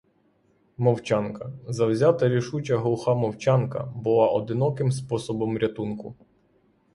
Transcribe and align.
Мовчанка, 0.85 1.49
завзята, 1.79 2.29
рішуча, 2.35 2.77
глуха 2.77 3.13
мовчанка, 3.15 3.85
була 3.95 4.27
одиноким 4.29 4.91
способом 4.91 5.57
рятунку. 5.57 6.15